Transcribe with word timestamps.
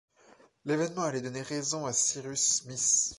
L’événement 0.65 1.03
allait 1.03 1.21
donner 1.21 1.43
raison 1.43 1.85
à 1.85 1.93
Cyrus 1.93 2.63
Smith 2.63 3.09